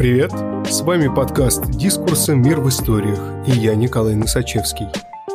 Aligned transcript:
привет! 0.00 0.32
С 0.66 0.80
вами 0.80 1.14
подкаст 1.14 1.72
«Дискурсы. 1.72 2.34
Мир 2.34 2.60
в 2.60 2.70
историях» 2.70 3.20
и 3.46 3.50
я 3.50 3.74
Николай 3.74 4.14
Носачевский. 4.14 4.86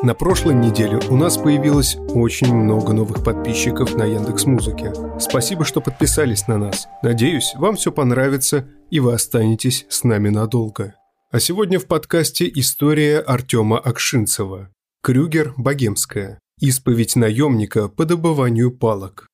На 0.02 0.16
прошлой 0.16 0.56
неделе 0.56 1.00
у 1.08 1.16
нас 1.16 1.38
появилось 1.38 1.98
очень 2.16 2.52
много 2.52 2.92
новых 2.92 3.24
подписчиков 3.24 3.94
на 3.94 4.06
Яндекс 4.06 4.46
Музыке. 4.46 4.92
Спасибо, 5.20 5.66
что 5.66 5.82
подписались 5.82 6.48
на 6.48 6.58
нас. 6.58 6.88
Надеюсь, 7.04 7.54
вам 7.58 7.76
все 7.76 7.92
понравится 7.92 8.68
и 8.90 9.00
вы 9.00 9.14
останетесь 9.14 9.86
с 9.88 10.04
нами 10.04 10.30
надолго. 10.30 10.96
А 11.30 11.40
сегодня 11.40 11.78
в 11.78 11.86
подкасте 11.86 12.52
история 12.56 13.20
Артема 13.20 13.78
Акшинцева. 13.78 14.72
Крюгер 15.04 15.54
Богемская. 15.58 16.40
Исповедь 16.60 17.16
наемника 17.16 17.88
по 17.88 18.04
добыванию 18.06 18.72
палок. 18.72 19.28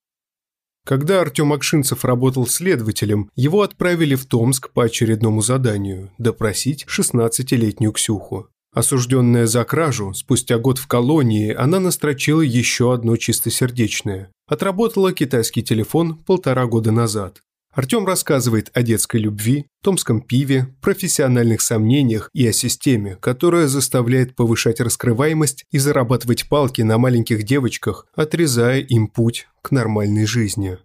Когда 0.83 1.21
Артем 1.21 1.53
Акшинцев 1.53 2.03
работал 2.05 2.47
следователем, 2.47 3.29
его 3.35 3.61
отправили 3.61 4.15
в 4.15 4.25
Томск 4.25 4.71
по 4.71 4.85
очередному 4.85 5.41
заданию– 5.41 6.11
допросить 6.17 6.85
16-летнюю 6.87 7.91
Ксюху. 7.91 8.47
Осужденная 8.73 9.47
за 9.47 9.63
кражу, 9.65 10.13
спустя 10.13 10.57
год 10.57 10.77
в 10.77 10.87
колонии, 10.87 11.53
она 11.53 11.79
настрочила 11.79 12.41
еще 12.41 12.93
одно 12.93 13.17
чистосердечное. 13.17 14.31
Отработала 14.47 15.13
китайский 15.13 15.61
телефон 15.61 16.15
полтора 16.15 16.65
года 16.65 16.91
назад. 16.91 17.41
Артем 17.73 18.05
рассказывает 18.05 18.69
о 18.73 18.81
детской 18.81 19.21
любви, 19.21 19.65
томском 19.81 20.19
пиве, 20.21 20.75
профессиональных 20.81 21.61
сомнениях 21.61 22.29
и 22.33 22.45
о 22.45 22.51
системе, 22.51 23.15
которая 23.15 23.67
заставляет 23.67 24.35
повышать 24.35 24.81
раскрываемость 24.81 25.63
и 25.71 25.77
зарабатывать 25.77 26.49
палки 26.49 26.81
на 26.81 26.97
маленьких 26.97 27.43
девочках, 27.43 28.07
отрезая 28.13 28.81
им 28.81 29.07
путь 29.07 29.47
к 29.61 29.71
нормальной 29.71 30.25
жизни. 30.25 30.79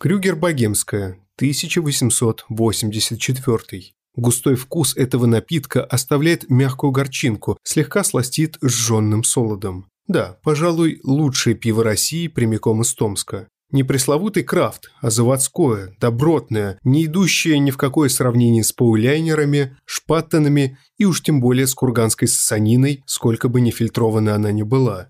Крюгер-Богемская, 0.00 1.18
1884. 1.36 3.82
Густой 4.16 4.54
вкус 4.54 4.96
этого 4.96 5.26
напитка 5.26 5.84
оставляет 5.84 6.48
мягкую 6.48 6.92
горчинку, 6.92 7.58
слегка 7.64 8.02
сластит 8.02 8.56
сжженным 8.62 9.24
солодом. 9.24 9.90
Да, 10.06 10.38
пожалуй, 10.42 11.00
лучшее 11.02 11.54
пиво 11.54 11.84
России 11.84 12.28
прямиком 12.28 12.80
из 12.82 12.94
Томска. 12.94 13.48
Не 13.74 13.82
пресловутый 13.82 14.44
крафт, 14.44 14.92
а 15.00 15.10
заводское, 15.10 15.96
добротное, 16.00 16.78
не 16.84 17.06
идущее 17.06 17.58
ни 17.58 17.72
в 17.72 17.76
какое 17.76 18.08
сравнение 18.08 18.62
с 18.62 18.72
пауляйнерами, 18.72 19.76
шпаттонами 19.84 20.78
и 20.96 21.06
уж 21.06 21.22
тем 21.22 21.40
более 21.40 21.66
с 21.66 21.74
курганской 21.74 22.28
сосаниной, 22.28 23.02
сколько 23.04 23.48
бы 23.48 23.60
ни 23.60 23.72
фильтрована 23.72 24.36
она 24.36 24.52
ни 24.52 24.62
была. 24.62 25.08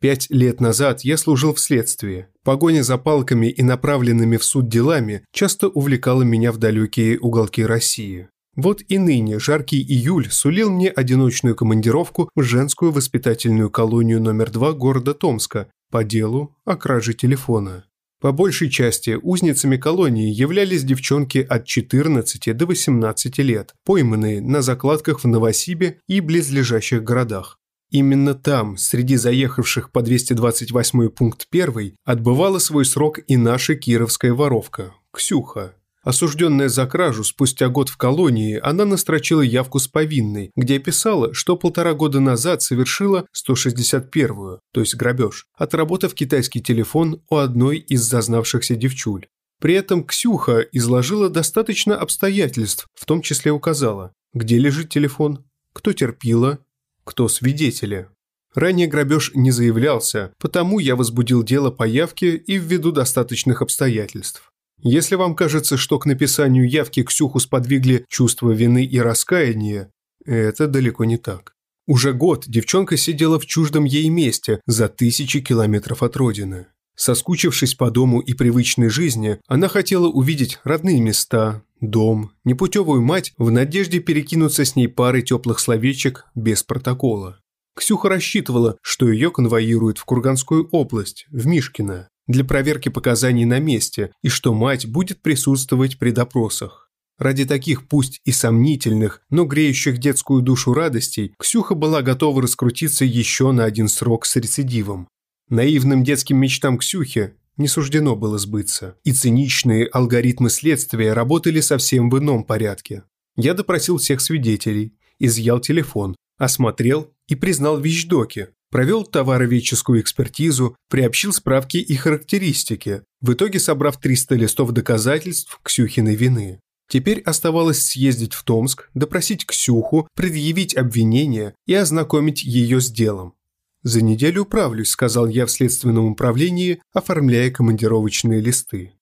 Пять 0.00 0.28
лет 0.30 0.60
назад 0.60 1.00
я 1.00 1.16
служил 1.16 1.52
в 1.52 1.58
следствии. 1.58 2.28
Погоня 2.44 2.84
за 2.84 2.96
палками 2.96 3.48
и 3.48 3.64
направленными 3.64 4.36
в 4.36 4.44
суд 4.44 4.68
делами 4.68 5.24
часто 5.32 5.66
увлекала 5.66 6.22
меня 6.22 6.52
в 6.52 6.58
далекие 6.58 7.18
уголки 7.18 7.66
России. 7.66 8.28
Вот 8.54 8.82
и 8.86 8.98
ныне 8.98 9.40
жаркий 9.40 9.82
июль 9.82 10.30
сулил 10.30 10.70
мне 10.70 10.90
одиночную 10.90 11.56
командировку 11.56 12.30
в 12.36 12.42
женскую 12.44 12.92
воспитательную 12.92 13.68
колонию 13.68 14.22
номер 14.22 14.52
два 14.52 14.74
города 14.74 15.12
Томска 15.12 15.66
по 15.90 16.04
делу 16.04 16.54
о 16.64 16.76
краже 16.76 17.12
телефона. 17.12 17.84
По 18.26 18.32
большей 18.32 18.70
части 18.70 19.16
узницами 19.22 19.76
колонии 19.76 20.34
являлись 20.34 20.82
девчонки 20.82 21.38
от 21.38 21.64
14 21.64 22.56
до 22.56 22.66
18 22.66 23.38
лет, 23.38 23.76
пойманные 23.84 24.40
на 24.40 24.62
закладках 24.62 25.22
в 25.22 25.28
Новосибе 25.28 26.00
и 26.08 26.18
близлежащих 26.18 27.04
городах. 27.04 27.60
Именно 27.92 28.34
там, 28.34 28.78
среди 28.78 29.14
заехавших 29.14 29.92
по 29.92 30.02
228 30.02 31.08
пункт 31.10 31.46
1, 31.52 31.94
отбывала 32.04 32.58
свой 32.58 32.84
срок 32.84 33.20
и 33.28 33.36
наша 33.36 33.76
кировская 33.76 34.34
воровка– 34.34 34.92
Ксюха. 35.12 35.76
Осужденная 36.06 36.68
за 36.68 36.86
кражу 36.86 37.24
спустя 37.24 37.68
год 37.68 37.88
в 37.88 37.96
колонии, 37.96 38.60
она 38.62 38.84
настрочила 38.84 39.40
явку 39.40 39.80
с 39.80 39.88
повинной, 39.88 40.52
где 40.54 40.78
писала, 40.78 41.34
что 41.34 41.56
полтора 41.56 41.94
года 41.94 42.20
назад 42.20 42.62
совершила 42.62 43.26
161-ю, 43.34 44.60
то 44.72 44.80
есть 44.80 44.94
грабеж, 44.94 45.46
отработав 45.58 46.14
китайский 46.14 46.62
телефон 46.62 47.24
у 47.28 47.38
одной 47.38 47.78
из 47.78 48.02
зазнавшихся 48.02 48.76
девчуль. 48.76 49.26
При 49.60 49.74
этом 49.74 50.04
Ксюха 50.04 50.60
изложила 50.70 51.28
достаточно 51.28 51.96
обстоятельств, 51.96 52.86
в 52.94 53.04
том 53.04 53.20
числе 53.20 53.50
указала, 53.50 54.12
где 54.32 54.58
лежит 54.58 54.90
телефон, 54.90 55.44
кто 55.72 55.92
терпила, 55.92 56.60
кто 57.02 57.26
свидетели. 57.26 58.08
Ранее 58.54 58.86
грабеж 58.86 59.32
не 59.34 59.50
заявлялся, 59.50 60.32
потому 60.38 60.78
я 60.78 60.94
возбудил 60.94 61.42
дело 61.42 61.72
по 61.72 61.82
явке 61.82 62.36
и 62.36 62.58
ввиду 62.58 62.92
достаточных 62.92 63.60
обстоятельств. 63.60 64.52
Если 64.82 65.14
вам 65.14 65.34
кажется, 65.34 65.76
что 65.76 65.98
к 65.98 66.06
написанию 66.06 66.68
явки 66.68 67.02
Ксюху 67.02 67.40
сподвигли 67.40 68.04
чувство 68.08 68.50
вины 68.50 68.84
и 68.84 68.98
раскаяния, 68.98 69.90
это 70.24 70.66
далеко 70.66 71.04
не 71.04 71.16
так. 71.16 71.54
Уже 71.86 72.12
год 72.12 72.44
девчонка 72.46 72.96
сидела 72.96 73.38
в 73.38 73.46
чуждом 73.46 73.84
ей 73.84 74.08
месте 74.08 74.60
за 74.66 74.88
тысячи 74.88 75.40
километров 75.40 76.02
от 76.02 76.16
родины. 76.16 76.66
Соскучившись 76.96 77.74
по 77.74 77.90
дому 77.90 78.20
и 78.20 78.32
привычной 78.32 78.88
жизни, 78.88 79.38
она 79.46 79.68
хотела 79.68 80.08
увидеть 80.08 80.58
родные 80.64 81.00
места, 81.00 81.62
дом, 81.80 82.32
непутевую 82.44 83.02
мать 83.02 83.34
в 83.36 83.50
надежде 83.50 84.00
перекинуться 84.00 84.64
с 84.64 84.76
ней 84.76 84.88
парой 84.88 85.22
теплых 85.22 85.60
словечек 85.60 86.26
без 86.34 86.62
протокола. 86.62 87.38
Ксюха 87.76 88.08
рассчитывала, 88.08 88.78
что 88.80 89.10
ее 89.10 89.30
конвоируют 89.30 89.98
в 89.98 90.04
Курганскую 90.06 90.68
область, 90.72 91.26
в 91.30 91.46
Мишкино 91.46 92.08
для 92.26 92.44
проверки 92.44 92.88
показаний 92.88 93.44
на 93.44 93.58
месте 93.58 94.12
и 94.22 94.28
что 94.28 94.54
мать 94.54 94.86
будет 94.86 95.22
присутствовать 95.22 95.98
при 95.98 96.10
допросах. 96.10 96.90
Ради 97.18 97.46
таких 97.46 97.88
пусть 97.88 98.20
и 98.24 98.32
сомнительных, 98.32 99.22
но 99.30 99.44
греющих 99.44 99.98
детскую 99.98 100.42
душу 100.42 100.74
радостей, 100.74 101.34
Ксюха 101.38 101.74
была 101.74 102.02
готова 102.02 102.42
раскрутиться 102.42 103.04
еще 103.04 103.52
на 103.52 103.64
один 103.64 103.88
срок 103.88 104.26
с 104.26 104.36
рецидивом. 104.36 105.08
Наивным 105.48 106.04
детским 106.04 106.36
мечтам 106.36 106.76
Ксюхи 106.76 107.34
не 107.56 107.68
суждено 107.68 108.16
было 108.16 108.36
сбыться, 108.36 108.96
и 109.02 109.12
циничные 109.12 109.86
алгоритмы 109.86 110.50
следствия 110.50 111.14
работали 111.14 111.60
совсем 111.60 112.10
в 112.10 112.18
ином 112.18 112.44
порядке. 112.44 113.04
Я 113.36 113.54
допросил 113.54 113.96
всех 113.96 114.20
свидетелей, 114.20 114.94
изъял 115.18 115.60
телефон, 115.60 116.16
осмотрел 116.36 117.14
и 117.28 117.34
признал 117.34 117.78
вещдоки, 117.78 118.48
Провел 118.70 119.04
товароведческую 119.04 120.00
экспертизу, 120.00 120.76
приобщил 120.90 121.32
справки 121.32 121.76
и 121.76 121.94
характеристики, 121.94 123.02
в 123.20 123.32
итоге 123.32 123.60
собрав 123.60 123.98
300 124.00 124.34
листов 124.34 124.72
доказательств 124.72 125.60
Ксюхиной 125.62 126.16
вины. 126.16 126.60
Теперь 126.88 127.20
оставалось 127.20 127.84
съездить 127.84 128.34
в 128.34 128.44
Томск, 128.44 128.90
допросить 128.94 129.44
Ксюху, 129.44 130.08
предъявить 130.14 130.76
обвинение 130.76 131.54
и 131.66 131.74
ознакомить 131.74 132.44
ее 132.44 132.80
с 132.80 132.90
делом. 132.90 133.34
«За 133.82 134.02
неделю 134.02 134.42
управлюсь»,– 134.42 134.90
сказал 134.90 135.28
я 135.28 135.46
в 135.46 135.50
следственном 135.50 136.06
управлении, 136.06 136.80
оформляя 136.92 137.50
командировочные 137.50 138.40
листы. 138.40 138.92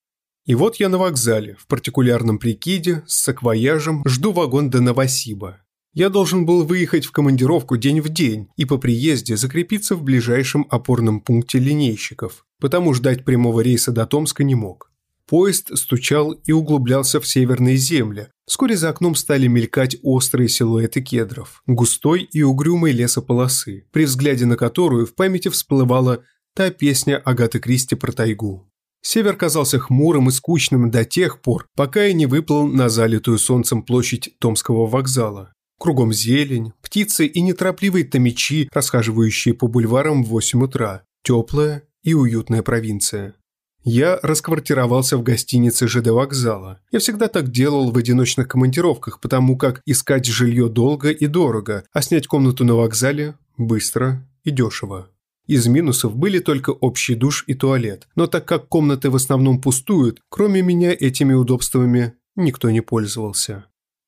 И 0.45 0.53
вот 0.53 0.75
я 0.75 0.89
на 0.89 0.99
вокзале, 0.99 1.55
в 1.55 1.65
партикулярном 1.65 2.37
прикиде, 2.37 3.03
с 3.07 3.17
саквояжем, 3.17 4.03
жду 4.07 4.31
вагон 4.31 4.69
до 4.69 4.81
Новосиба. 4.81 5.61
Я 5.95 6.09
должен 6.09 6.45
был 6.45 6.65
выехать 6.65 7.05
в 7.05 7.11
командировку 7.13 7.77
день 7.77 8.01
в 8.01 8.09
день 8.09 8.49
и 8.57 8.65
по 8.65 8.77
приезде 8.77 9.37
закрепиться 9.37 9.95
в 9.95 10.03
ближайшем 10.03 10.67
опорном 10.69 11.21
пункте 11.21 11.57
линейщиков, 11.57 12.45
потому 12.59 12.93
ждать 12.93 13.23
прямого 13.23 13.61
рейса 13.61 13.93
до 13.93 14.05
Томска 14.05 14.43
не 14.43 14.55
мог. 14.55 14.91
Поезд 15.25 15.71
стучал 15.77 16.33
и 16.33 16.51
углублялся 16.51 17.21
в 17.21 17.25
северные 17.25 17.77
земли. 17.77 18.27
Вскоре 18.45 18.75
за 18.75 18.89
окном 18.89 19.15
стали 19.15 19.47
мелькать 19.47 19.95
острые 20.03 20.49
силуэты 20.49 21.01
кедров, 21.01 21.63
густой 21.65 22.27
и 22.29 22.41
угрюмой 22.41 22.91
лесополосы, 22.91 23.85
при 23.93 24.03
взгляде 24.03 24.45
на 24.45 24.57
которую 24.57 25.05
в 25.05 25.15
памяти 25.15 25.47
всплывала 25.47 26.25
та 26.53 26.71
песня 26.71 27.15
Агаты 27.23 27.59
Кристи 27.59 27.95
про 27.95 28.11
тайгу. 28.11 28.69
Север 29.01 29.37
казался 29.37 29.79
хмурым 29.79 30.27
и 30.27 30.31
скучным 30.33 30.91
до 30.91 31.05
тех 31.05 31.41
пор, 31.41 31.67
пока 31.73 32.03
я 32.03 32.11
не 32.11 32.25
выплыл 32.25 32.67
на 32.67 32.89
залитую 32.89 33.39
солнцем 33.39 33.81
площадь 33.81 34.35
Томского 34.39 34.87
вокзала. 34.87 35.54
Кругом 35.77 36.13
зелень, 36.13 36.73
птицы 36.81 37.25
и 37.25 37.41
неторопливые 37.41 38.05
томичи, 38.05 38.69
расхаживающие 38.71 39.53
по 39.53 39.67
бульварам 39.67 40.23
в 40.23 40.29
8 40.29 40.63
утра. 40.63 41.03
Теплая 41.23 41.83
и 42.03 42.13
уютная 42.13 42.61
провинция. 42.61 43.35
Я 43.83 44.19
расквартировался 44.23 45.15
в 45.15 45.21
гостинице 45.23 45.87
ЖД 45.87 46.07
вокзала. 46.07 46.79
Я 46.91 46.97
всегда 46.97 47.27
так 47.27 47.51
делал 47.51 47.91
в 47.91 47.97
одиночных 47.97 48.47
командировках, 48.47 49.19
потому 49.19 49.57
как 49.57 49.81
искать 49.85 50.25
жилье 50.25 50.69
долго 50.69 51.11
и 51.11 51.27
дорого, 51.27 51.83
а 51.93 52.01
снять 52.01 52.25
комнату 52.25 52.65
на 52.65 52.73
вокзале 52.73 53.35
быстро 53.57 54.27
и 54.43 54.49
дешево. 54.49 55.09
Из 55.45 55.67
минусов 55.67 56.15
были 56.15 56.39
только 56.39 56.71
общий 56.71 57.13
душ 57.13 57.43
и 57.45 57.53
туалет, 57.53 58.07
но 58.15 58.25
так 58.25 58.47
как 58.47 58.67
комнаты 58.67 59.11
в 59.11 59.15
основном 59.15 59.61
пустуют, 59.61 60.19
кроме 60.29 60.63
меня 60.63 60.91
этими 60.91 61.33
удобствами 61.33 62.13
никто 62.35 62.71
не 62.71 62.81
пользовался. 62.81 63.65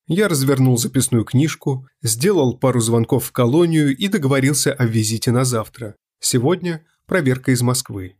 Я 0.07 0.29
развернул 0.29 0.77
записную 0.77 1.25
книжку, 1.25 1.87
сделал 2.01 2.57
пару 2.57 2.79
звонков 2.79 3.25
в 3.25 3.31
колонию 3.33 3.95
и 3.95 4.07
договорился 4.07 4.73
о 4.73 4.85
визите 4.85 5.31
на 5.31 5.43
завтра. 5.43 5.95
Сегодня 6.21 6.85
проверка 7.05 7.51
из 7.51 7.61
Москвы. 7.61 8.15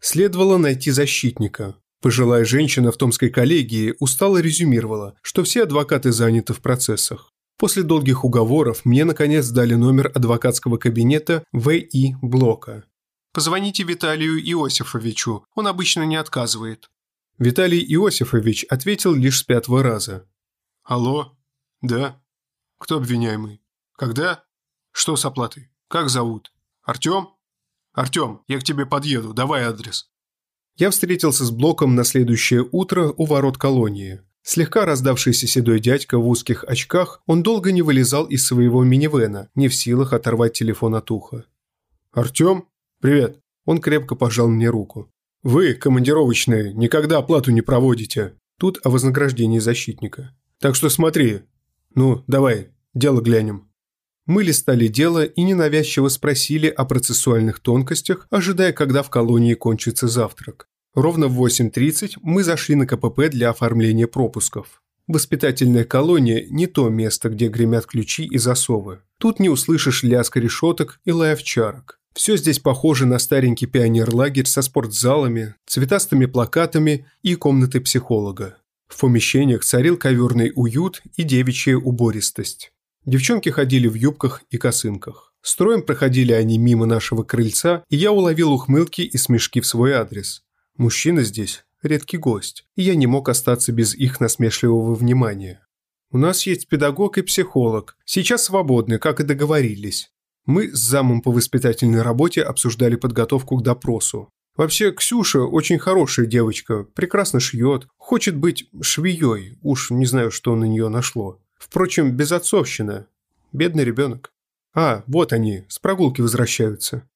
Следовало 0.00 0.58
найти 0.58 0.90
защитника. 0.90 1.76
Пожилая 2.02 2.44
женщина 2.44 2.92
в 2.92 2.96
Томской 2.96 3.30
коллегии 3.30 3.94
устало 4.00 4.38
резюмировала, 4.38 5.14
что 5.22 5.42
все 5.42 5.64
адвокаты 5.64 6.12
заняты 6.12 6.52
в 6.52 6.60
процессах. 6.60 7.30
После 7.58 7.82
долгих 7.82 8.24
уговоров 8.24 8.84
мне 8.84 9.04
наконец 9.04 9.48
дали 9.48 9.74
номер 9.74 10.10
адвокатского 10.14 10.78
кабинета 10.78 11.44
В.И. 11.52 12.14
Блока. 12.22 12.84
«Позвоните 13.32 13.82
Виталию 13.82 14.38
Иосифовичу, 14.40 15.44
он 15.54 15.66
обычно 15.66 16.04
не 16.04 16.16
отказывает». 16.16 16.88
Виталий 17.38 17.80
Иосифович 17.80 18.64
ответил 18.64 19.14
лишь 19.14 19.38
с 19.38 19.42
пятого 19.42 19.82
раза. 19.82 20.26
«Алло? 20.90 21.38
Да? 21.82 22.20
Кто 22.78 22.96
обвиняемый? 22.96 23.62
Когда? 23.96 24.42
Что 24.90 25.14
с 25.14 25.24
оплатой? 25.24 25.70
Как 25.86 26.08
зовут? 26.08 26.52
Артем? 26.82 27.28
Артем, 27.92 28.42
я 28.48 28.58
к 28.58 28.64
тебе 28.64 28.86
подъеду, 28.86 29.32
давай 29.32 29.62
адрес». 29.62 30.10
Я 30.74 30.90
встретился 30.90 31.44
с 31.44 31.52
Блоком 31.52 31.94
на 31.94 32.02
следующее 32.02 32.68
утро 32.72 33.14
у 33.16 33.24
ворот 33.24 33.56
колонии. 33.56 34.22
Слегка 34.42 34.84
раздавшийся 34.84 35.46
седой 35.46 35.78
дядька 35.78 36.18
в 36.18 36.26
узких 36.26 36.64
очках, 36.64 37.22
он 37.24 37.44
долго 37.44 37.70
не 37.70 37.82
вылезал 37.82 38.24
из 38.24 38.44
своего 38.44 38.82
минивэна, 38.82 39.48
не 39.54 39.68
в 39.68 39.74
силах 39.76 40.12
оторвать 40.12 40.54
телефон 40.54 40.96
от 40.96 41.08
уха. 41.12 41.44
«Артем? 42.10 42.66
Привет!» 43.00 43.38
Он 43.64 43.80
крепко 43.80 44.16
пожал 44.16 44.48
мне 44.48 44.68
руку. 44.68 45.08
«Вы, 45.44 45.74
командировочные, 45.74 46.74
никогда 46.74 47.18
оплату 47.18 47.52
не 47.52 47.62
проводите!» 47.62 48.34
Тут 48.58 48.80
о 48.82 48.90
вознаграждении 48.90 49.60
защитника. 49.60 50.34
«Так 50.60 50.74
что 50.74 50.90
смотри. 50.90 51.40
Ну, 51.94 52.22
давай, 52.26 52.68
дело 52.94 53.20
глянем». 53.20 53.68
Мы 54.26 54.44
листали 54.44 54.86
дело 54.86 55.24
и 55.24 55.42
ненавязчиво 55.42 56.08
спросили 56.08 56.68
о 56.68 56.84
процессуальных 56.84 57.58
тонкостях, 57.60 58.28
ожидая, 58.30 58.72
когда 58.72 59.02
в 59.02 59.10
колонии 59.10 59.54
кончится 59.54 60.06
завтрак. 60.06 60.68
Ровно 60.94 61.28
в 61.28 61.42
8.30 61.44 62.18
мы 62.22 62.44
зашли 62.44 62.74
на 62.74 62.86
КПП 62.86 63.28
для 63.30 63.50
оформления 63.50 64.06
пропусков. 64.06 64.82
Воспитательная 65.06 65.84
колония– 65.84 66.46
не 66.50 66.66
то 66.66 66.88
место, 66.88 67.30
где 67.30 67.48
гремят 67.48 67.86
ключи 67.86 68.24
и 68.24 68.38
засовы. 68.38 69.00
Тут 69.18 69.40
не 69.40 69.48
услышишь 69.48 70.04
лязг 70.04 70.36
решеток 70.36 71.00
и 71.04 71.10
лай 71.10 71.32
овчарок. 71.32 71.98
Все 72.14 72.36
здесь 72.36 72.58
похоже 72.58 73.06
на 73.06 73.18
старенький 73.18 73.66
пионерлагерь 73.66 74.46
со 74.46 74.62
спортзалами, 74.62 75.54
цветастыми 75.66 76.26
плакатами 76.26 77.06
и 77.22 77.34
комнатой 77.34 77.80
психолога. 77.80 78.59
В 78.90 79.00
помещениях 79.00 79.64
царил 79.64 79.96
коверный 79.96 80.52
уют 80.54 81.00
и 81.16 81.22
девичья 81.22 81.76
убористость. 81.76 82.72
Девчонки 83.06 83.48
ходили 83.48 83.88
в 83.88 83.94
юбках 83.94 84.42
и 84.50 84.58
косынках. 84.58 85.32
Строем 85.42 85.82
проходили 85.82 86.32
они 86.32 86.58
мимо 86.58 86.84
нашего 86.84 87.22
крыльца, 87.22 87.82
и 87.88 87.96
я 87.96 88.12
уловил 88.12 88.52
ухмылки 88.52 89.00
и 89.00 89.16
смешки 89.16 89.60
в 89.60 89.66
свой 89.66 89.92
адрес. 89.92 90.42
Мужчина 90.76 91.22
здесь– 91.22 91.64
редкий 91.82 92.18
гость, 92.18 92.66
и 92.76 92.82
я 92.82 92.94
не 92.94 93.06
мог 93.06 93.28
остаться 93.28 93.72
без 93.72 93.94
их 93.94 94.20
насмешливого 94.20 94.94
внимания. 94.94 95.66
У 96.10 96.18
нас 96.18 96.44
есть 96.46 96.68
педагог 96.68 97.16
и 97.16 97.22
психолог, 97.22 97.96
сейчас 98.04 98.44
свободны, 98.44 98.98
как 98.98 99.20
и 99.20 99.24
договорились. 99.24 100.10
Мы 100.44 100.74
с 100.74 100.78
замом 100.78 101.22
по 101.22 101.30
воспитательной 101.30 102.02
работе 102.02 102.42
обсуждали 102.42 102.96
подготовку 102.96 103.56
к 103.56 103.62
допросу. 103.62 104.30
Вообще, 104.56 104.92
Ксюша 104.92 105.40
очень 105.40 105.78
хорошая 105.78 106.26
девочка, 106.26 106.84
прекрасно 106.94 107.40
шьет, 107.40 107.86
хочет 107.96 108.36
быть 108.36 108.68
швеей, 108.82 109.58
уж 109.62 109.90
не 109.90 110.06
знаю, 110.06 110.30
что 110.30 110.54
на 110.54 110.64
нее 110.64 110.88
нашло. 110.88 111.40
Впрочем, 111.58 112.16
безотцовщина. 112.16 113.06
Бедный 113.52 113.84
ребенок. 113.84 114.32
А, 114.74 115.02
вот 115.06 115.32
они, 115.32 115.64
с 115.68 115.78
прогулки 115.78 116.20
возвращаются. 116.20 117.08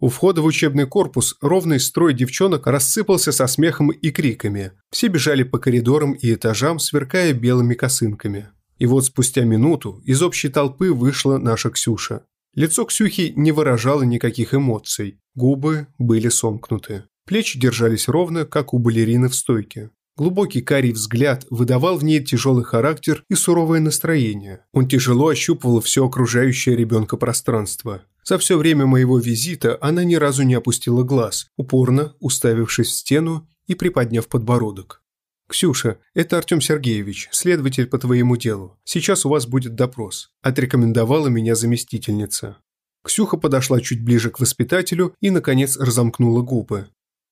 У 0.00 0.08
входа 0.08 0.42
в 0.42 0.44
учебный 0.44 0.86
корпус 0.86 1.36
ровный 1.40 1.80
строй 1.80 2.14
девчонок 2.14 2.68
рассыпался 2.68 3.32
со 3.32 3.48
смехом 3.48 3.90
и 3.90 4.10
криками. 4.10 4.72
Все 4.90 5.08
бежали 5.08 5.42
по 5.42 5.58
коридорам 5.58 6.12
и 6.12 6.34
этажам, 6.34 6.78
сверкая 6.78 7.32
белыми 7.32 7.74
косынками. 7.74 8.48
И 8.78 8.86
вот 8.86 9.06
спустя 9.06 9.42
минуту 9.42 10.00
из 10.04 10.22
общей 10.22 10.50
толпы 10.50 10.92
вышла 10.92 11.38
наша 11.38 11.70
Ксюша. 11.70 12.22
Лицо 12.54 12.84
Ксюхи 12.84 13.32
не 13.36 13.52
выражало 13.52 14.02
никаких 14.02 14.54
эмоций, 14.54 15.20
губы 15.34 15.86
были 15.98 16.28
сомкнуты. 16.28 17.04
Плечи 17.24 17.58
держались 17.58 18.08
ровно, 18.08 18.46
как 18.46 18.72
у 18.72 18.78
балерины 18.78 19.28
в 19.28 19.34
стойке. 19.34 19.90
Глубокий 20.16 20.62
карий 20.62 20.90
взгляд 20.90 21.46
выдавал 21.48 21.96
в 21.96 22.02
ней 22.02 22.24
тяжелый 22.24 22.64
характер 22.64 23.22
и 23.30 23.36
суровое 23.36 23.78
настроение. 23.78 24.64
Он 24.72 24.88
тяжело 24.88 25.28
ощупывал 25.28 25.80
все 25.80 26.04
окружающее 26.04 26.74
ребенка 26.74 27.16
пространство. 27.16 28.02
За 28.24 28.36
все 28.36 28.58
время 28.58 28.86
моего 28.86 29.18
визита 29.18 29.78
она 29.80 30.02
ни 30.02 30.16
разу 30.16 30.42
не 30.42 30.54
опустила 30.54 31.04
глаз, 31.04 31.46
упорно 31.56 32.14
уставившись 32.18 32.88
в 32.88 32.96
стену 32.96 33.48
и 33.68 33.74
приподняв 33.76 34.26
подбородок. 34.26 35.02
«Ксюша, 35.48 35.98
это 36.14 36.38
Артем 36.38 36.60
Сергеевич, 36.60 37.28
следователь 37.32 37.86
по 37.86 37.98
твоему 37.98 38.36
делу. 38.36 38.78
Сейчас 38.84 39.24
у 39.24 39.30
вас 39.30 39.46
будет 39.46 39.74
допрос»,– 39.74 40.30
отрекомендовала 40.42 41.28
меня 41.28 41.54
заместительница. 41.54 42.58
Ксюха 43.04 43.38
подошла 43.38 43.80
чуть 43.80 44.04
ближе 44.04 44.30
к 44.30 44.40
воспитателю 44.40 45.14
и, 45.20 45.30
наконец, 45.30 45.78
разомкнула 45.78 46.42
губы. 46.42 46.88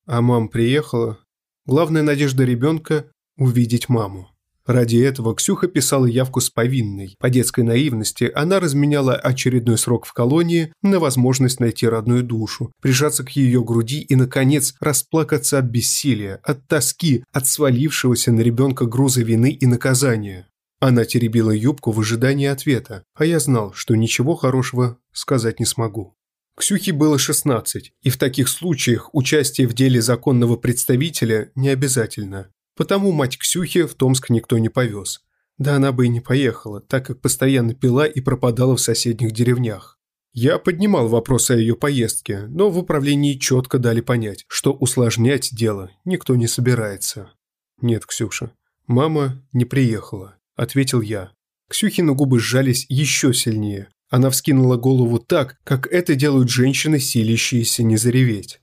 А 0.06 0.22
мам 0.22 0.48
приехала, 0.48 1.18
Главная 1.66 2.02
надежда 2.02 2.44
ребенка– 2.44 3.10
увидеть 3.36 3.88
маму. 3.88 4.30
Ради 4.66 4.96
этого 4.96 5.34
Ксюха 5.36 5.68
писала 5.68 6.06
явку 6.06 6.40
с 6.40 6.50
повинной. 6.50 7.14
По 7.20 7.30
детской 7.30 7.62
наивности 7.62 8.30
она 8.34 8.58
разменяла 8.58 9.14
очередной 9.14 9.78
срок 9.78 10.06
в 10.06 10.12
колонии 10.12 10.72
на 10.82 10.98
возможность 10.98 11.60
найти 11.60 11.86
родную 11.86 12.24
душу, 12.24 12.72
прижаться 12.82 13.22
к 13.22 13.30
ее 13.30 13.62
груди 13.62 14.00
и, 14.00 14.16
наконец, 14.16 14.74
расплакаться 14.80 15.58
от 15.58 15.66
бессилия, 15.66 16.40
от 16.42 16.66
тоски, 16.66 17.22
от 17.32 17.46
свалившегося 17.46 18.32
на 18.32 18.40
ребенка 18.40 18.86
груза 18.86 19.22
вины 19.22 19.52
и 19.52 19.66
наказания. 19.66 20.48
Она 20.80 21.04
теребила 21.04 21.52
юбку 21.52 21.92
в 21.92 22.00
ожидании 22.00 22.46
ответа, 22.46 23.04
а 23.14 23.24
я 23.24 23.38
знал, 23.38 23.72
что 23.72 23.94
ничего 23.94 24.34
хорошего 24.34 24.98
сказать 25.12 25.60
не 25.60 25.66
смогу. 25.66 26.16
Ксюхе 26.56 26.92
было 26.92 27.18
16, 27.18 27.92
и 28.02 28.10
в 28.10 28.16
таких 28.16 28.48
случаях 28.48 29.10
участие 29.14 29.68
в 29.68 29.74
деле 29.74 30.00
законного 30.00 30.56
представителя 30.56 31.50
не 31.54 31.68
обязательно. 31.68 32.50
Потому 32.76 33.12
мать 33.12 33.38
Ксюхи 33.38 33.84
в 33.84 33.94
Томск 33.94 34.30
никто 34.30 34.58
не 34.58 34.68
повез. 34.68 35.22
Да 35.58 35.76
она 35.76 35.92
бы 35.92 36.06
и 36.06 36.08
не 36.08 36.20
поехала, 36.20 36.80
так 36.80 37.06
как 37.06 37.20
постоянно 37.20 37.74
пила 37.74 38.06
и 38.06 38.20
пропадала 38.20 38.76
в 38.76 38.80
соседних 38.80 39.32
деревнях. 39.32 39.98
Я 40.32 40.58
поднимал 40.58 41.08
вопрос 41.08 41.50
о 41.50 41.56
ее 41.56 41.76
поездке, 41.76 42.42
но 42.48 42.68
в 42.68 42.78
управлении 42.78 43.38
четко 43.38 43.78
дали 43.78 44.02
понять, 44.02 44.44
что 44.48 44.74
усложнять 44.74 45.48
дело 45.54 45.90
никто 46.04 46.36
не 46.36 46.46
собирается. 46.46 47.32
«Нет, 47.80 48.04
Ксюша, 48.04 48.52
мама 48.86 49.42
не 49.52 49.64
приехала»,– 49.64 50.36
ответил 50.56 51.00
я. 51.00 51.32
Ксюхины 51.70 52.14
губы 52.14 52.38
сжались 52.38 52.84
еще 52.90 53.32
сильнее, 53.32 53.88
она 54.08 54.30
вскинула 54.30 54.76
голову 54.76 55.18
так, 55.18 55.58
как 55.64 55.86
это 55.88 56.14
делают 56.14 56.48
женщины, 56.48 57.00
силящиеся 57.00 57.82
не 57.82 57.96
зареветь. 57.96 58.60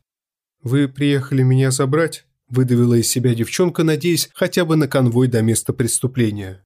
«Вы 0.62 0.88
приехали 0.88 1.44
меня 1.44 1.72
забрать?»– 1.72 2.26
выдавила 2.50 2.96
из 2.96 3.10
себя 3.10 3.34
девчонка, 3.34 3.84
надеясь 3.84 4.30
хотя 4.34 4.66
бы 4.66 4.76
на 4.76 4.88
конвой 4.88 5.28
до 5.28 5.42
места 5.42 5.74
преступления. 5.74 6.66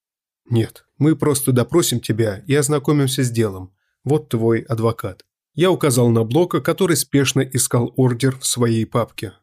«Нет, 0.49 0.85
мы 0.97 1.15
просто 1.15 1.51
допросим 1.51 1.99
тебя 1.99 2.43
и 2.47 2.55
ознакомимся 2.55 3.23
с 3.23 3.31
делом. 3.31 3.73
Вот 4.03 4.29
твой 4.29 4.61
адвокат». 4.61 5.23
Я 5.53 5.71
указал 5.71 6.09
на 6.09 6.23
Блока, 6.23 6.61
который 6.61 6.95
спешно 6.95 7.41
искал 7.41 7.91
ордер 7.95 8.37
в 8.37 8.45
своей 8.45 8.85
папке. 8.85 9.33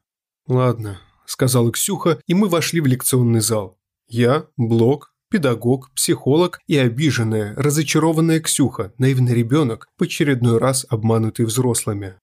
«Ладно»,– 0.46 1.00
сказала 1.26 1.72
Ксюха, 1.72 2.20
и 2.26 2.34
мы 2.34 2.48
вошли 2.48 2.80
в 2.80 2.86
лекционный 2.86 3.40
зал. 3.40 3.78
Я, 4.06 4.46
Блок, 4.56 5.14
педагог, 5.30 5.90
психолог 5.94 6.60
и 6.66 6.76
обиженная, 6.76 7.54
разочарованная 7.56 8.40
Ксюха, 8.40 8.92
наивный 8.98 9.34
ребенок, 9.34 9.88
в 9.98 10.02
очередной 10.04 10.58
раз 10.58 10.86
обманутый 10.88 11.46
взрослыми. 11.46 12.14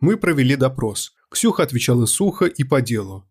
Мы 0.00 0.16
провели 0.16 0.54
допрос. 0.56 1.12
Ксюха 1.30 1.62
отвечала 1.62 2.06
сухо 2.06 2.46
и 2.46 2.64
по 2.64 2.80
делу. 2.80 3.27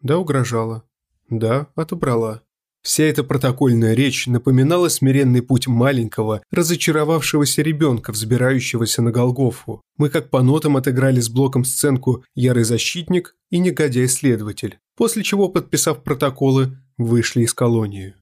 Да, 0.00 0.18
угрожала. 0.18 0.84
Да, 1.28 1.68
отобрала. 1.74 2.42
Вся 2.84 3.04
эта 3.04 3.24
протокольная 3.24 3.94
речь 3.94 4.26
напоминала 4.26 4.88
смиренный 4.88 5.40
путь 5.40 5.66
маленького, 5.66 6.42
разочаровавшегося 6.50 7.62
ребенка, 7.62 8.12
взбирающегося 8.12 9.00
на 9.00 9.10
Голгофу. 9.10 9.80
Мы 9.96 10.10
как 10.10 10.28
по 10.28 10.42
нотам 10.42 10.76
отыграли 10.76 11.18
с 11.20 11.30
блоком 11.30 11.64
сценку 11.64 12.24
«Ярый 12.34 12.64
защитник» 12.64 13.36
и 13.50 13.58
«Негодяй-следователь», 13.58 14.78
после 14.98 15.22
чего, 15.22 15.48
подписав 15.48 16.02
протоколы, 16.02 16.76
вышли 16.98 17.44
из 17.44 17.54
колонии. 17.54 18.16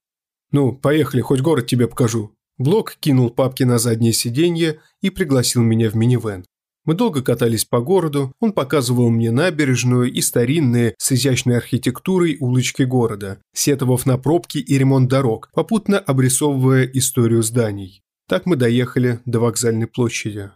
«Ну, 0.53 0.73
поехали, 0.73 1.23
хоть 1.23 1.41
город 1.41 1.67
тебе 1.67 1.89
покажу». 1.89 2.33
Блок 2.57 2.95
кинул 3.01 3.31
папки 3.31 3.65
на 3.65 3.79
заднее 3.79 4.13
сиденье 4.13 4.81
и 5.01 5.11
пригласил 5.11 5.63
меня 5.63 5.91
в 5.91 5.97
минивэн. 5.97 6.45
Мы 6.85 6.95
долго 6.95 7.23
катались 7.23 7.65
по 7.65 7.81
городу, 7.81 8.35
он 8.41 8.53
показывал 8.53 9.09
мне 9.09 9.31
набережную 9.31 10.13
и 10.13 10.21
старинные 10.21 10.97
с 10.99 11.13
изящной 11.13 11.57
архитектурой 11.57 12.37
улочки 12.41 12.83
города, 12.83 13.41
сетовав 13.55 14.05
на 14.05 14.19
пробки 14.19 14.59
и 14.59 14.79
ремонт 14.79 15.09
дорог, 15.09 15.49
попутно 15.55 16.01
обрисовывая 16.01 16.85
историю 16.87 17.43
зданий. 17.45 18.03
Так 18.29 18.47
мы 18.47 18.57
доехали 18.57 19.21
до 19.27 19.39
вокзальной 19.39 19.87
площади. 19.87 20.51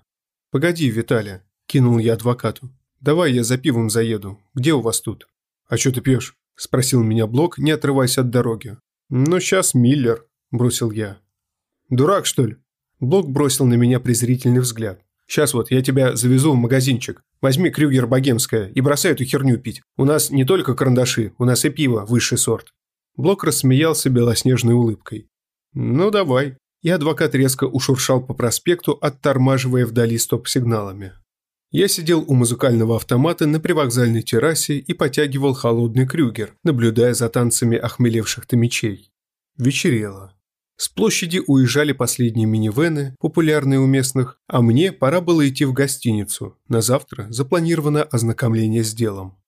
«Погоди, 0.50 0.90
Виталя»,– 0.90 1.44
кинул 1.66 1.98
я 1.98 2.14
адвокату. 2.14 2.70
«Давай 3.00 3.32
я 3.32 3.44
за 3.44 3.56
пивом 3.56 3.88
заеду. 3.88 4.40
Где 4.54 4.72
у 4.72 4.80
вас 4.80 5.00
тут?» 5.00 5.28
«А 5.68 5.76
что 5.76 5.92
ты 5.92 6.00
пьешь?»– 6.00 6.34
спросил 6.56 7.02
меня 7.02 7.26
Блок, 7.26 7.58
не 7.58 7.70
отрываясь 7.70 8.18
от 8.18 8.30
дороги. 8.30 8.78
«Ну, 9.10 9.38
сейчас 9.38 9.74
Миллер»,– 9.74 10.26
бросил 10.50 10.90
я. 10.90 11.18
«Дурак, 11.88 12.26
что 12.26 12.46
ли?» 12.46 12.56
Блок 12.98 13.30
бросил 13.30 13.66
на 13.66 13.74
меня 13.74 14.00
презрительный 14.00 14.60
взгляд. 14.60 15.05
«Сейчас 15.26 15.54
вот 15.54 15.70
я 15.70 15.82
тебя 15.82 16.14
завезу 16.16 16.52
в 16.52 16.56
магазинчик. 16.56 17.22
Возьми 17.40 17.70
Крюгер 17.70 18.06
Богемская 18.06 18.68
и 18.68 18.80
бросай 18.80 19.12
эту 19.12 19.24
херню 19.24 19.58
пить. 19.58 19.82
У 19.96 20.04
нас 20.04 20.30
не 20.30 20.44
только 20.44 20.74
карандаши, 20.74 21.32
у 21.38 21.44
нас 21.44 21.64
и 21.64 21.70
пиво, 21.70 22.04
высший 22.06 22.38
сорт». 22.38 22.68
Блок 23.16 23.44
рассмеялся 23.44 24.10
белоснежной 24.10 24.74
улыбкой. 24.74 25.28
«Ну, 25.72 26.10
давай». 26.10 26.56
И 26.82 26.90
адвокат 26.90 27.34
резко 27.34 27.64
ушуршал 27.64 28.24
по 28.24 28.34
проспекту, 28.34 28.92
оттормаживая 29.00 29.86
вдали 29.86 30.18
стоп-сигналами. 30.18 31.12
Я 31.72 31.88
сидел 31.88 32.24
у 32.26 32.34
музыкального 32.34 32.96
автомата 32.96 33.46
на 33.46 33.58
привокзальной 33.58 34.22
террасе 34.22 34.78
и 34.78 34.94
потягивал 34.94 35.52
холодный 35.52 36.06
крюгер, 36.06 36.54
наблюдая 36.62 37.12
за 37.12 37.28
танцами 37.28 37.76
охмелевших 37.76 38.46
томичей. 38.46 39.10
Вечерело. 39.58 40.35
С 40.76 40.88
площади 40.88 41.42
уезжали 41.46 41.92
последние 41.92 42.46
минивены, 42.46 43.16
популярные 43.18 43.80
у 43.80 43.86
местных, 43.86 44.38
а 44.46 44.60
мне 44.60 44.92
пора 44.92 45.20
было 45.20 45.48
идти 45.48 45.64
в 45.64 45.72
гостиницу. 45.72 46.58
На 46.68 46.82
завтра 46.82 47.26
запланировано 47.30 48.02
ознакомление 48.02 48.84
с 48.84 48.92
делом. 48.94 49.38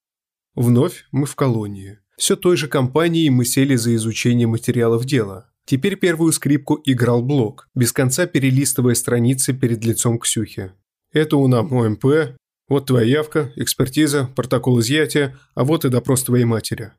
Вновь 0.55 1.05
мы 1.13 1.27
в 1.27 1.37
колонии. 1.37 1.99
Все 2.17 2.35
той 2.35 2.57
же 2.57 2.67
компанией 2.67 3.31
мы 3.31 3.45
сели 3.45 3.77
за 3.77 3.95
изучение 3.95 4.47
материалов 4.47 5.05
дела. 5.05 5.51
Теперь 5.67 5.97
первую 5.97 6.33
скрипку 6.33 6.81
играл 6.85 7.23
Блок, 7.23 7.69
без 7.75 7.93
конца 7.93 8.27
перелистывая 8.27 8.95
страницы 8.95 9.53
перед 9.53 9.85
лицом 9.85 10.19
Ксюхи. 10.19 10.73
Это 11.13 11.37
у 11.37 11.47
нас 11.47 11.71
ОМП, 11.71 12.05
вот 12.69 12.87
твоя 12.87 13.07
явка, 13.07 13.53
экспертиза, 13.57 14.31
протокол 14.35 14.81
изъятия, 14.81 15.39
а 15.55 15.65
вот 15.65 15.85
и 15.85 15.89
допрос 15.89 16.25
твоей 16.25 16.45
матери». 16.45 16.93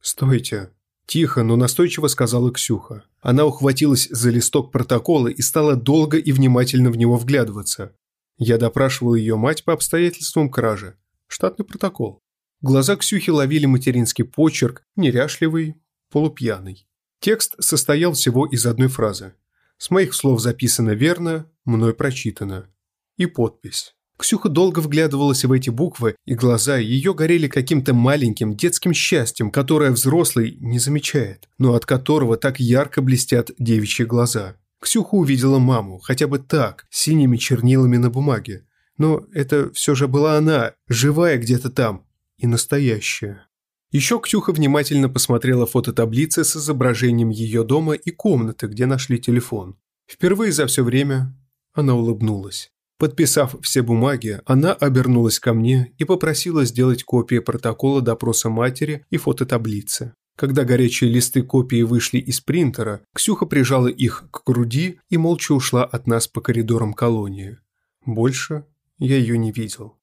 «Стойте». 0.00 0.70
Тихо, 1.10 1.42
но 1.42 1.56
настойчиво 1.56 2.06
сказала 2.06 2.52
Ксюха. 2.52 3.02
Она 3.20 3.44
ухватилась 3.44 4.06
за 4.12 4.30
листок 4.30 4.70
протокола 4.70 5.26
и 5.26 5.42
стала 5.42 5.74
долго 5.74 6.18
и 6.18 6.30
внимательно 6.30 6.92
в 6.92 6.96
него 6.96 7.16
вглядываться. 7.16 7.96
Я 8.38 8.58
допрашивал 8.58 9.16
ее 9.16 9.34
мать 9.34 9.64
по 9.64 9.72
обстоятельствам 9.72 10.48
кражи. 10.48 10.96
Штатный 11.26 11.66
протокол. 11.66 12.22
Глаза 12.60 12.94
Ксюхи 12.94 13.30
ловили 13.30 13.66
материнский 13.66 14.24
почерк, 14.24 14.84
неряшливый, 14.94 15.74
полупьяный. 16.12 16.86
Текст 17.18 17.56
состоял 17.58 18.12
всего 18.12 18.46
из 18.46 18.64
одной 18.64 18.86
фразы. 18.86 19.34
С 19.78 19.90
моих 19.90 20.14
слов 20.14 20.40
записано 20.40 20.90
верно, 20.90 21.50
мной 21.64 21.92
прочитано 21.92 22.70
и 23.16 23.26
подпись. 23.26 23.96
Ксюха 24.20 24.50
долго 24.50 24.80
вглядывалась 24.80 25.46
в 25.46 25.50
эти 25.50 25.70
буквы, 25.70 26.14
и 26.26 26.34
глаза 26.34 26.76
ее 26.76 27.14
горели 27.14 27.48
каким-то 27.48 27.94
маленьким 27.94 28.54
детским 28.54 28.92
счастьем, 28.92 29.50
которое 29.50 29.92
взрослый 29.92 30.58
не 30.60 30.78
замечает, 30.78 31.48
но 31.56 31.72
от 31.72 31.86
которого 31.86 32.36
так 32.36 32.60
ярко 32.60 33.00
блестят 33.00 33.50
девичьи 33.58 34.04
глаза. 34.04 34.56
Ксюха 34.78 35.14
увидела 35.14 35.58
маму, 35.58 35.98
хотя 36.00 36.26
бы 36.26 36.38
так, 36.38 36.86
синими 36.90 37.38
чернилами 37.38 37.96
на 37.96 38.10
бумаге. 38.10 38.66
Но 38.98 39.24
это 39.32 39.72
все 39.72 39.94
же 39.94 40.06
была 40.06 40.36
она, 40.36 40.74
живая 40.86 41.38
где-то 41.38 41.70
там, 41.70 42.04
и 42.36 42.46
настоящая. 42.46 43.46
Еще 43.90 44.20
Ксюха 44.20 44.52
внимательно 44.52 45.08
посмотрела 45.08 45.64
фототаблицы 45.64 46.44
с 46.44 46.56
изображением 46.56 47.30
ее 47.30 47.64
дома 47.64 47.94
и 47.94 48.10
комнаты, 48.10 48.66
где 48.66 48.84
нашли 48.84 49.18
телефон. 49.18 49.78
Впервые 50.06 50.52
за 50.52 50.66
все 50.66 50.84
время 50.84 51.34
она 51.72 51.94
улыбнулась. 51.94 52.70
Подписав 53.00 53.56
все 53.62 53.80
бумаги, 53.80 54.42
она 54.44 54.74
обернулась 54.74 55.40
ко 55.40 55.54
мне 55.54 55.94
и 55.96 56.04
попросила 56.04 56.66
сделать 56.66 57.02
копии 57.02 57.38
протокола 57.38 58.02
допроса 58.02 58.50
матери 58.50 59.06
и 59.08 59.16
фототаблицы. 59.16 60.12
Когда 60.36 60.64
горячие 60.64 61.08
листы 61.08 61.42
копии 61.42 61.80
вышли 61.80 62.18
из 62.18 62.42
принтера, 62.42 63.00
Ксюха 63.14 63.46
прижала 63.46 63.88
их 63.88 64.24
к 64.30 64.42
груди 64.44 65.00
и 65.08 65.16
молча 65.16 65.52
ушла 65.52 65.82
от 65.82 66.06
нас 66.06 66.28
по 66.28 66.42
коридорам 66.42 66.92
колонии. 66.92 67.56
Больше 68.04 68.66
я 68.98 69.16
ее 69.16 69.38
не 69.38 69.50
видел. 69.50 69.96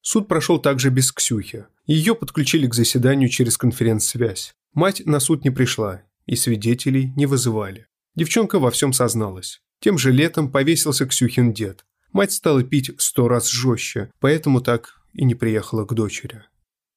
Суд 0.00 0.26
прошел 0.26 0.58
также 0.58 0.90
без 0.90 1.12
Ксюхи. 1.12 1.66
Ее 1.86 2.16
подключили 2.16 2.66
к 2.66 2.74
заседанию 2.74 3.28
через 3.28 3.56
конференц-связь. 3.58 4.54
Мать 4.74 5.02
на 5.06 5.20
суд 5.20 5.44
не 5.44 5.50
пришла, 5.50 6.02
и 6.26 6.34
свидетелей 6.34 7.12
не 7.14 7.26
вызывали. 7.26 7.86
Девчонка 8.16 8.58
во 8.58 8.72
всем 8.72 8.92
созналась. 8.92 9.62
Тем 9.78 9.98
же 9.98 10.10
летом 10.10 10.50
повесился 10.50 11.06
Ксюхин 11.06 11.52
дед. 11.52 11.84
Мать 12.12 12.32
стала 12.32 12.62
пить 12.62 12.92
сто 12.98 13.28
раз 13.28 13.48
жестче, 13.48 14.10
поэтому 14.20 14.60
так 14.60 15.00
и 15.12 15.24
не 15.24 15.34
приехала 15.34 15.84
к 15.84 15.94
дочери. 15.94 16.44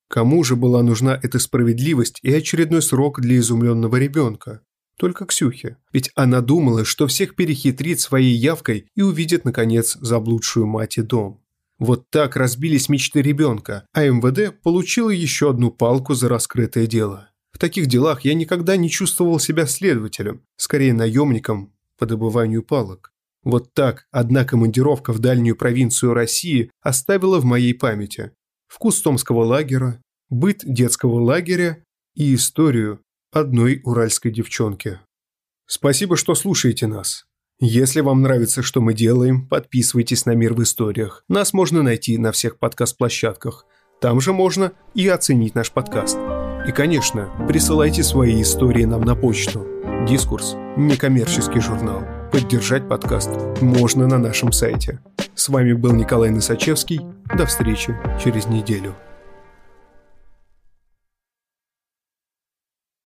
Кому 0.07 0.43
же 0.43 0.55
была 0.55 0.83
нужна 0.83 1.19
эта 1.21 1.39
справедливость 1.39 2.19
и 2.21 2.33
очередной 2.33 2.81
срок 2.81 3.19
для 3.19 3.37
изумленного 3.37 3.95
ребенка? 3.95 4.61
Только 4.97 5.25
Ксюхе. 5.25 5.77
Ведь 5.91 6.11
она 6.15 6.41
думала, 6.41 6.85
что 6.85 7.07
всех 7.07 7.35
перехитрит 7.35 7.99
своей 7.99 8.35
явкой 8.35 8.87
и 8.95 9.01
увидит, 9.01 9.43
наконец, 9.43 9.97
заблудшую 9.99 10.67
мать 10.67 10.97
и 10.97 11.01
дом. 11.01 11.41
Вот 11.79 12.09
так 12.09 12.35
разбились 12.35 12.89
мечты 12.89 13.21
ребенка, 13.21 13.87
а 13.91 14.05
МВД 14.05 14.61
получила 14.61 15.09
еще 15.09 15.49
одну 15.49 15.71
палку 15.71 16.13
за 16.13 16.29
раскрытое 16.29 16.85
дело. 16.85 17.29
В 17.51 17.57
таких 17.57 17.87
делах 17.87 18.21
я 18.21 18.33
никогда 18.33 18.77
не 18.77 18.89
чувствовал 18.89 19.39
себя 19.39 19.65
следователем, 19.65 20.41
скорее 20.55 20.93
наемником 20.93 21.73
по 21.97 22.05
добыванию 22.05 22.63
палок. 22.63 23.12
Вот 23.43 23.73
так 23.73 24.07
одна 24.11 24.45
командировка 24.45 25.11
в 25.11 25.19
дальнюю 25.19 25.55
провинцию 25.55 26.13
России 26.13 26.71
оставила 26.81 27.39
в 27.39 27.45
моей 27.45 27.73
памяти 27.73 28.31
вкус 28.67 29.01
томского 29.01 29.43
лагеря, 29.43 30.01
быт 30.29 30.61
детского 30.63 31.21
лагеря 31.21 31.83
и 32.15 32.33
историю 32.35 33.01
одной 33.31 33.81
уральской 33.83 34.31
девчонки. 34.31 34.99
Спасибо, 35.67 36.17
что 36.17 36.35
слушаете 36.35 36.87
нас. 36.87 37.25
Если 37.59 38.01
вам 38.01 38.21
нравится, 38.21 38.61
что 38.61 38.81
мы 38.81 38.93
делаем, 38.93 39.47
подписывайтесь 39.47 40.25
на 40.25 40.31
«Мир 40.31 40.53
в 40.53 40.63
историях». 40.63 41.23
Нас 41.29 41.53
можно 41.53 41.81
найти 41.81 42.17
на 42.17 42.31
всех 42.31 42.59
подкаст-площадках. 42.59 43.65
Там 44.01 44.19
же 44.19 44.33
можно 44.33 44.73
и 44.95 45.07
оценить 45.07 45.55
наш 45.55 45.71
подкаст. 45.71 46.17
И, 46.67 46.71
конечно, 46.71 47.29
присылайте 47.47 48.03
свои 48.03 48.41
истории 48.41 48.83
нам 48.83 49.01
на 49.01 49.15
почту. 49.15 49.65
Дискурс– 50.07 50.55
некоммерческий 50.77 51.61
журнал. 51.61 52.22
Поддержать 52.33 52.89
подкаст 52.89 53.29
можно 53.61 54.07
на 54.07 54.17
нашем 54.17 54.51
сайте. 54.51 54.99
С 55.35 55.49
вами 55.49 55.73
был 55.73 55.93
Николай 55.93 56.31
Носачевский. 56.31 56.99
До 57.37 57.45
встречи 57.45 57.95
через 58.23 58.47
неделю. 58.47 58.95